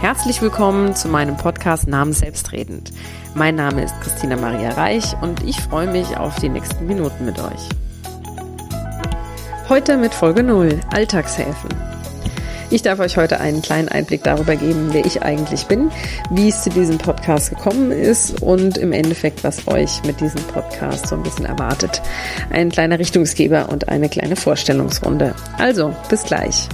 Herzlich 0.00 0.42
willkommen 0.42 0.94
zu 0.94 1.08
meinem 1.08 1.36
Podcast 1.36 1.88
Namen 1.88 2.12
Selbstredend. 2.12 2.92
Mein 3.34 3.54
Name 3.54 3.84
ist 3.84 3.94
Christina 4.02 4.36
Maria 4.36 4.70
Reich 4.70 5.14
und 5.22 5.42
ich 5.42 5.60
freue 5.60 5.90
mich 5.90 6.16
auf 6.16 6.36
die 6.36 6.48
nächsten 6.48 6.86
Minuten 6.86 7.24
mit 7.24 7.38
euch. 7.38 7.68
Heute 9.68 9.96
mit 9.96 10.12
Folge 10.12 10.42
0, 10.42 10.80
Alltagshelfen. 10.92 11.70
Ich 12.70 12.82
darf 12.82 12.98
euch 12.98 13.16
heute 13.16 13.40
einen 13.40 13.62
kleinen 13.62 13.88
Einblick 13.88 14.24
darüber 14.24 14.56
geben, 14.56 14.88
wer 14.90 15.06
ich 15.06 15.22
eigentlich 15.22 15.66
bin, 15.66 15.90
wie 16.30 16.48
es 16.48 16.64
zu 16.64 16.70
diesem 16.70 16.98
Podcast 16.98 17.50
gekommen 17.50 17.90
ist 17.92 18.42
und 18.42 18.76
im 18.78 18.92
Endeffekt, 18.92 19.44
was 19.44 19.68
euch 19.68 20.02
mit 20.04 20.20
diesem 20.20 20.42
Podcast 20.44 21.06
so 21.06 21.14
ein 21.14 21.22
bisschen 21.22 21.46
erwartet. 21.46 22.02
Ein 22.50 22.70
kleiner 22.70 22.98
Richtungsgeber 22.98 23.68
und 23.70 23.88
eine 23.88 24.08
kleine 24.08 24.36
Vorstellungsrunde. 24.36 25.34
Also, 25.56 25.94
bis 26.08 26.24
gleich. 26.24 26.68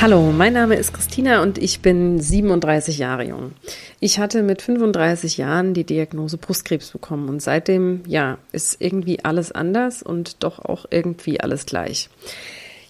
Hallo, 0.00 0.32
mein 0.32 0.52
Name 0.52 0.74
ist 0.74 0.92
Christina 0.92 1.42
und 1.42 1.58
ich 1.58 1.80
bin 1.80 2.20
37 2.20 2.98
Jahre 2.98 3.24
jung. 3.24 3.52
Ich 4.00 4.18
hatte 4.18 4.42
mit 4.42 4.62
35 4.62 5.36
Jahren 5.36 5.74
die 5.74 5.84
Diagnose 5.84 6.38
Brustkrebs 6.38 6.90
bekommen 6.90 7.28
und 7.28 7.40
seitdem, 7.40 8.02
ja, 8.06 8.38
ist 8.50 8.80
irgendwie 8.80 9.24
alles 9.24 9.52
anders 9.52 10.02
und 10.02 10.42
doch 10.42 10.58
auch 10.58 10.86
irgendwie 10.90 11.40
alles 11.40 11.66
gleich. 11.66 12.10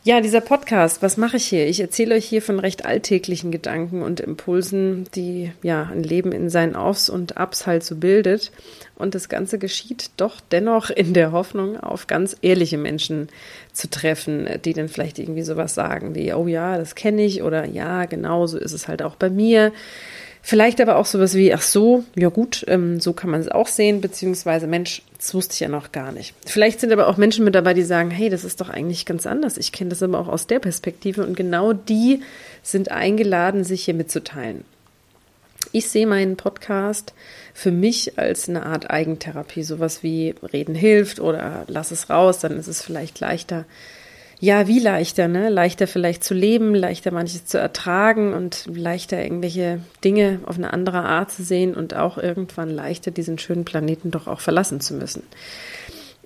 Ja, 0.04 0.20
dieser 0.20 0.40
Podcast, 0.40 1.00
was 1.00 1.16
mache 1.16 1.36
ich 1.36 1.44
hier? 1.44 1.68
Ich 1.68 1.78
erzähle 1.78 2.16
euch 2.16 2.24
hier 2.24 2.42
von 2.42 2.58
recht 2.58 2.84
alltäglichen 2.84 3.52
Gedanken 3.52 4.02
und 4.02 4.18
Impulsen, 4.18 5.06
die 5.14 5.52
ja 5.62 5.84
ein 5.92 6.02
Leben 6.02 6.32
in 6.32 6.50
seinen 6.50 6.74
Aufs 6.74 7.08
und 7.08 7.36
Abs 7.36 7.68
halt 7.68 7.84
so 7.84 7.94
bildet. 7.94 8.50
Und 8.96 9.14
das 9.14 9.28
Ganze 9.28 9.60
geschieht 9.60 10.10
doch 10.16 10.40
dennoch 10.50 10.90
in 10.90 11.14
der 11.14 11.30
Hoffnung, 11.30 11.78
auf 11.78 12.08
ganz 12.08 12.36
ehrliche 12.42 12.78
Menschen 12.78 13.28
zu 13.72 13.88
treffen, 13.88 14.48
die 14.64 14.72
dann 14.72 14.88
vielleicht 14.88 15.20
irgendwie 15.20 15.44
sowas 15.44 15.76
sagen 15.76 16.16
wie, 16.16 16.32
oh 16.34 16.48
ja, 16.48 16.78
das 16.78 16.96
kenne 16.96 17.24
ich 17.24 17.44
oder 17.44 17.64
ja, 17.64 18.04
genau, 18.06 18.48
so 18.48 18.58
ist 18.58 18.72
es 18.72 18.88
halt 18.88 19.02
auch 19.02 19.14
bei 19.14 19.30
mir. 19.30 19.70
Vielleicht 20.44 20.80
aber 20.80 20.96
auch 20.96 21.06
sowas 21.06 21.34
wie, 21.34 21.54
ach 21.54 21.62
so, 21.62 22.02
ja 22.16 22.28
gut, 22.28 22.64
ähm, 22.66 22.98
so 22.98 23.12
kann 23.12 23.30
man 23.30 23.40
es 23.40 23.48
auch 23.48 23.68
sehen, 23.68 24.00
beziehungsweise 24.00 24.66
Mensch, 24.66 25.02
das 25.16 25.32
wusste 25.34 25.54
ich 25.54 25.60
ja 25.60 25.68
noch 25.68 25.92
gar 25.92 26.10
nicht. 26.10 26.34
Vielleicht 26.44 26.80
sind 26.80 26.92
aber 26.92 27.06
auch 27.06 27.16
Menschen 27.16 27.44
mit 27.44 27.54
dabei, 27.54 27.74
die 27.74 27.84
sagen, 27.84 28.10
hey, 28.10 28.28
das 28.28 28.42
ist 28.42 28.60
doch 28.60 28.68
eigentlich 28.68 29.06
ganz 29.06 29.24
anders. 29.24 29.56
Ich 29.56 29.70
kenne 29.70 29.90
das 29.90 30.02
aber 30.02 30.18
auch 30.18 30.26
aus 30.26 30.48
der 30.48 30.58
Perspektive 30.58 31.24
und 31.24 31.36
genau 31.36 31.72
die 31.72 32.22
sind 32.60 32.90
eingeladen, 32.90 33.62
sich 33.62 33.84
hier 33.84 33.94
mitzuteilen. 33.94 34.64
Ich 35.70 35.88
sehe 35.88 36.08
meinen 36.08 36.36
Podcast 36.36 37.14
für 37.54 37.70
mich 37.70 38.18
als 38.18 38.48
eine 38.48 38.66
Art 38.66 38.90
Eigentherapie, 38.90 39.62
sowas 39.62 40.02
wie 40.02 40.34
Reden 40.52 40.74
hilft 40.74 41.20
oder 41.20 41.64
lass 41.68 41.92
es 41.92 42.10
raus, 42.10 42.40
dann 42.40 42.58
ist 42.58 42.66
es 42.66 42.82
vielleicht 42.82 43.20
leichter, 43.20 43.64
ja, 44.42 44.66
wie 44.66 44.80
leichter, 44.80 45.28
ne? 45.28 45.50
Leichter 45.50 45.86
vielleicht 45.86 46.24
zu 46.24 46.34
leben, 46.34 46.74
leichter 46.74 47.12
manches 47.12 47.44
zu 47.44 47.58
ertragen 47.58 48.34
und 48.34 48.66
leichter 48.66 49.22
irgendwelche 49.22 49.78
Dinge 50.02 50.40
auf 50.46 50.56
eine 50.56 50.72
andere 50.72 51.04
Art 51.04 51.30
zu 51.30 51.44
sehen 51.44 51.74
und 51.76 51.94
auch 51.94 52.18
irgendwann 52.18 52.68
leichter 52.68 53.12
diesen 53.12 53.38
schönen 53.38 53.64
Planeten 53.64 54.10
doch 54.10 54.26
auch 54.26 54.40
verlassen 54.40 54.80
zu 54.80 54.94
müssen. 54.94 55.22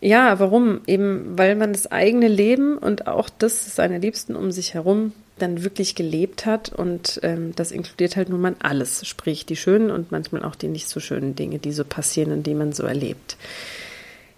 Ja, 0.01 0.41
warum? 0.41 0.81
Eben, 0.87 1.37
weil 1.37 1.57
man 1.57 1.75
das 1.75 1.93
eigene 1.93 2.29
Leben 2.29 2.79
und 2.79 3.07
auch 3.07 3.29
das 3.29 3.77
seiner 3.77 3.99
Liebsten 3.99 4.35
um 4.35 4.51
sich 4.51 4.73
herum 4.73 5.13
dann 5.39 5.63
wirklich 5.63 5.95
gelebt 5.95 6.47
hat 6.47 6.71
und 6.71 7.21
ähm, 7.23 7.53
das 7.55 7.71
inkludiert 7.71 8.17
halt 8.17 8.31
nun 8.31 8.41
mal 8.41 8.57
alles, 8.63 9.07
sprich 9.07 9.45
die 9.45 9.57
schönen 9.57 9.91
und 9.91 10.11
manchmal 10.11 10.43
auch 10.43 10.55
die 10.55 10.69
nicht 10.69 10.89
so 10.89 11.01
schönen 11.01 11.37
Dinge, 11.37 11.59
die 11.59 11.73
so 11.73 11.85
passieren 11.85 12.33
und 12.33 12.47
die 12.47 12.55
man 12.55 12.73
so 12.73 12.85
erlebt 12.85 13.37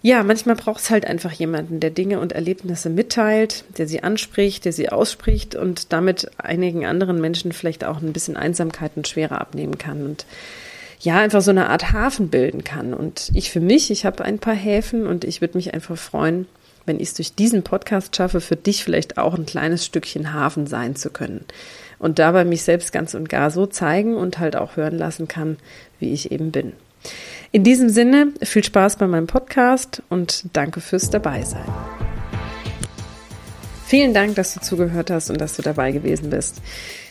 ja, 0.01 0.23
manchmal 0.23 0.55
braucht 0.55 0.79
es 0.79 0.89
halt 0.89 1.05
einfach 1.05 1.33
jemanden, 1.33 1.81
der 1.81 1.89
Dinge 1.89 2.19
und 2.19 2.31
Erlebnisse 2.31 2.89
mitteilt, 2.89 3.65
der 3.77 3.87
sie 3.87 4.01
anspricht, 4.01 4.63
der 4.63 4.71
sie 4.71 4.89
ausspricht 4.89 5.55
und 5.55 5.91
damit 5.91 6.31
einigen 6.37 6.85
anderen 6.85 7.19
Menschen 7.19 7.51
vielleicht 7.51 7.83
auch 7.83 8.01
ein 8.01 8.13
bisschen 8.13 8.37
Einsamkeit 8.37 8.93
und 8.95 9.07
Schwere 9.07 9.41
abnehmen 9.41 9.77
kann 9.77 10.05
und 10.05 10.25
ja, 11.01 11.17
einfach 11.17 11.41
so 11.41 11.51
eine 11.51 11.69
Art 11.69 11.93
Hafen 11.93 12.29
bilden 12.29 12.63
kann. 12.63 12.93
Und 12.93 13.31
ich 13.33 13.51
für 13.51 13.61
mich, 13.61 13.89
ich 13.89 14.05
habe 14.05 14.23
ein 14.25 14.39
paar 14.39 14.55
Häfen 14.55 15.07
und 15.07 15.23
ich 15.23 15.39
würde 15.39 15.57
mich 15.57 15.73
einfach 15.73 15.97
freuen, 15.97 16.45
wenn 16.85 16.97
ich 16.97 17.09
es 17.09 17.13
durch 17.13 17.35
diesen 17.35 17.63
Podcast 17.63 18.15
schaffe, 18.15 18.41
für 18.41 18.57
dich 18.57 18.83
vielleicht 18.83 19.17
auch 19.17 19.33
ein 19.33 19.45
kleines 19.45 19.85
Stückchen 19.85 20.33
Hafen 20.33 20.67
sein 20.67 20.95
zu 20.95 21.09
können. 21.09 21.45
Und 21.99 22.19
dabei 22.19 22.43
mich 22.45 22.63
selbst 22.63 22.91
ganz 22.91 23.13
und 23.13 23.29
gar 23.29 23.51
so 23.51 23.65
zeigen 23.65 24.15
und 24.15 24.39
halt 24.39 24.55
auch 24.55 24.75
hören 24.75 24.97
lassen 24.97 25.27
kann, 25.27 25.57
wie 25.99 26.11
ich 26.13 26.31
eben 26.31 26.51
bin. 26.51 26.73
In 27.51 27.63
diesem 27.63 27.89
Sinne, 27.89 28.27
viel 28.43 28.63
Spaß 28.63 28.97
bei 28.97 29.07
meinem 29.07 29.25
Podcast 29.25 30.03
und 30.09 30.45
danke 30.53 30.81
fürs 30.81 31.09
Dabeisein. 31.09 31.65
Vielen 33.87 34.13
Dank, 34.13 34.35
dass 34.35 34.53
du 34.53 34.59
zugehört 34.59 35.09
hast 35.09 35.31
und 35.31 35.41
dass 35.41 35.55
du 35.55 35.63
dabei 35.63 35.91
gewesen 35.91 36.29
bist. 36.29 36.61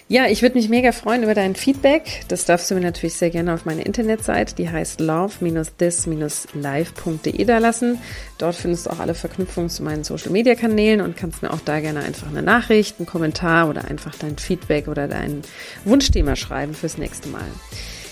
Ja, 0.06 0.26
ich 0.26 0.42
würde 0.42 0.56
mich 0.56 0.68
mega 0.68 0.92
freuen 0.92 1.24
über 1.24 1.34
dein 1.34 1.56
Feedback. 1.56 2.22
Das 2.28 2.44
darfst 2.44 2.70
du 2.70 2.76
mir 2.76 2.82
natürlich 2.82 3.14
sehr 3.14 3.30
gerne 3.30 3.52
auf 3.52 3.64
meine 3.64 3.82
Internetseite, 3.82 4.54
die 4.54 4.70
heißt 4.70 5.00
love-this-live.de 5.00 7.44
da 7.44 7.58
lassen. 7.58 7.98
Dort 8.38 8.54
findest 8.54 8.86
du 8.86 8.90
auch 8.90 9.00
alle 9.00 9.14
Verknüpfungen 9.14 9.70
zu 9.70 9.82
meinen 9.82 10.04
Social 10.04 10.30
Media 10.30 10.54
Kanälen 10.54 11.00
und 11.00 11.16
kannst 11.16 11.42
mir 11.42 11.52
auch 11.52 11.62
da 11.64 11.80
gerne 11.80 11.98
einfach 12.00 12.28
eine 12.28 12.42
Nachricht, 12.42 13.00
einen 13.00 13.06
Kommentar 13.06 13.68
oder 13.68 13.86
einfach 13.86 14.14
dein 14.14 14.38
Feedback 14.38 14.86
oder 14.86 15.08
dein 15.08 15.42
Wunschthema 15.84 16.36
schreiben 16.36 16.74
fürs 16.74 16.96
nächste 16.96 17.28
Mal. 17.28 17.48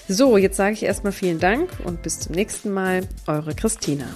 So, 0.08 0.36
jetzt 0.36 0.56
sage 0.56 0.74
ich 0.74 0.84
erstmal 0.84 1.12
vielen 1.12 1.40
Dank 1.40 1.68
und 1.84 2.02
bis 2.02 2.20
zum 2.20 2.34
nächsten 2.34 2.72
Mal. 2.72 3.02
Eure 3.26 3.54
Christina. 3.54 4.06